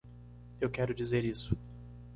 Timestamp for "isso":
1.23-1.55